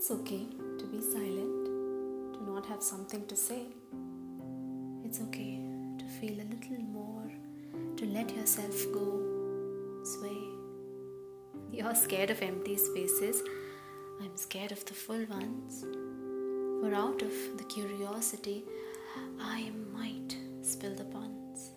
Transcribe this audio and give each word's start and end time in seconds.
It's 0.00 0.10
okay 0.10 0.46
to 0.78 0.86
be 0.86 0.98
silent, 0.98 1.66
to 2.32 2.42
not 2.50 2.64
have 2.64 2.82
something 2.82 3.26
to 3.26 3.36
say. 3.36 3.64
It's 5.04 5.20
okay 5.20 5.60
to 5.98 6.04
feel 6.18 6.40
a 6.40 6.48
little 6.52 6.82
more, 6.90 7.30
to 7.98 8.06
let 8.06 8.34
yourself 8.34 8.74
go, 8.94 9.20
sway. 10.02 10.38
You're 11.70 11.94
scared 11.94 12.30
of 12.30 12.40
empty 12.40 12.78
spaces. 12.78 13.42
I'm 14.22 14.34
scared 14.38 14.72
of 14.72 14.82
the 14.86 14.94
full 14.94 15.22
ones. 15.26 15.82
For 15.82 16.94
out 16.94 17.20
of 17.20 17.34
the 17.58 17.64
curiosity, 17.64 18.64
I 19.38 19.70
might 19.92 20.34
spill 20.62 20.94
the 20.94 21.04
buns. 21.04 21.72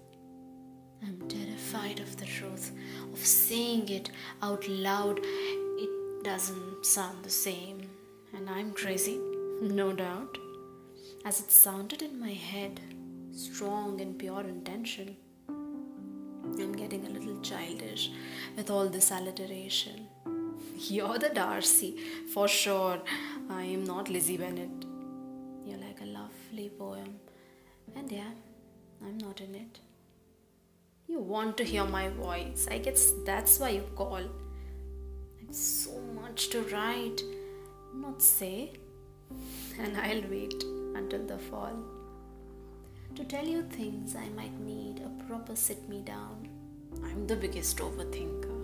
I'm 1.05 1.27
terrified 1.27 1.99
of 1.99 2.15
the 2.15 2.25
truth, 2.25 2.71
of 3.11 3.19
saying 3.19 3.89
it 3.89 4.11
out 4.41 4.65
loud. 4.69 5.19
It 5.21 6.23
doesn't 6.23 6.85
sound 6.85 7.21
the 7.21 7.29
same, 7.29 7.89
and 8.33 8.49
I'm 8.49 8.71
crazy, 8.73 9.19
no 9.61 9.93
doubt, 9.93 10.37
as 11.25 11.39
it 11.39 11.51
sounded 11.51 12.01
in 12.01 12.19
my 12.19 12.33
head, 12.33 12.79
strong 13.31 14.01
and 14.01 14.17
pure 14.17 14.41
intention. 14.41 15.15
I'm 15.47 16.73
getting 16.73 17.05
a 17.05 17.09
little 17.09 17.39
childish 17.41 18.11
with 18.55 18.69
all 18.69 18.87
this 18.89 19.11
alliteration. 19.11 20.07
You're 20.77 21.17
the 21.17 21.29
Darcy, 21.29 21.97
for 22.33 22.47
sure. 22.47 23.01
I 23.49 23.63
am 23.63 23.83
not 23.83 24.09
Lizzie 24.09 24.37
Bennet. 24.37 24.85
You're 25.65 25.77
like 25.77 26.01
a 26.01 26.05
lovely 26.05 26.69
poem. 26.77 27.19
And 27.95 28.11
yeah, 28.11 28.31
I'm 29.05 29.17
not 29.17 29.39
in 29.41 29.55
it. 29.55 29.79
You 31.07 31.19
want 31.19 31.57
to 31.57 31.63
hear 31.63 31.85
my 31.85 32.09
voice. 32.09 32.67
I 32.69 32.79
guess 32.79 33.11
that's 33.25 33.59
why 33.59 33.69
you 33.69 33.83
call. 33.95 34.21
I've 35.41 35.55
so 35.55 35.99
much 36.21 36.49
to 36.49 36.61
write, 36.63 37.21
not 37.93 38.21
say. 38.21 38.73
And 39.79 39.97
I'll 39.97 40.29
wait 40.29 40.63
until 40.95 41.25
the 41.25 41.37
fall. 41.37 41.77
To 43.15 43.23
tell 43.23 43.45
you 43.45 43.63
things 43.63 44.15
I 44.15 44.29
might 44.29 44.59
need 44.59 45.01
a 45.01 45.23
proper 45.25 45.55
sit 45.55 45.87
me 45.87 46.01
down. 46.01 46.49
I'm 47.03 47.27
the 47.27 47.35
biggest 47.35 47.77
overthinker, 47.77 48.57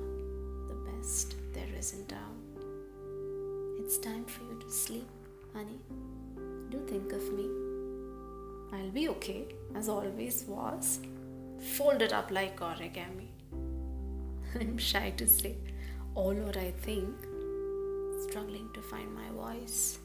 the 0.67 0.91
best 0.91 1.35
there 1.53 1.67
is 1.77 1.93
in 1.93 2.05
town. 2.05 2.35
It's 3.79 3.97
time 3.97 4.25
for 4.25 4.43
you 4.43 4.59
to 4.59 4.69
sleep, 4.71 5.07
honey. 5.53 5.79
Do 6.69 6.79
think 6.87 7.11
of 7.13 7.33
me. 7.33 7.47
I'll 8.71 8.91
be 8.91 9.09
okay, 9.09 9.47
as 9.75 9.89
always 9.89 10.43
was. 10.47 10.99
Folded 11.75 12.13
up 12.13 12.31
like 12.31 12.59
origami. 12.59 13.29
I'm 14.59 14.77
shy 14.77 15.11
to 15.17 15.27
say 15.27 15.55
all 16.15 16.33
what 16.33 16.57
I 16.57 16.71
think, 16.71 17.15
struggling 18.19 18.69
to 18.73 18.81
find 18.81 19.13
my 19.13 19.29
voice. 19.29 19.99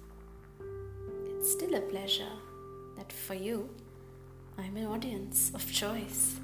It's 1.26 1.52
still 1.52 1.74
a 1.74 1.80
pleasure 1.80 2.36
that 2.96 3.12
for 3.12 3.34
you, 3.34 3.68
I'm 4.56 4.76
an 4.76 4.86
audience 4.86 5.50
of 5.54 5.70
choice. 5.72 6.36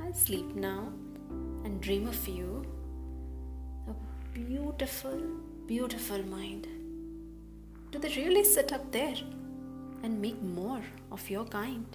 I'll 0.00 0.12
sleep 0.12 0.54
now 0.54 0.92
and 1.64 1.80
dream 1.80 2.08
of 2.08 2.26
you. 2.26 2.66
A 3.88 3.94
beautiful, 4.34 5.20
beautiful 5.66 6.22
mind. 6.24 6.66
Do 7.92 7.98
they 7.98 8.14
really 8.16 8.44
sit 8.44 8.72
up 8.72 8.90
there 8.90 9.14
and 10.02 10.20
make 10.20 10.42
more 10.42 10.82
of 11.12 11.30
your 11.30 11.44
kind? 11.44 11.86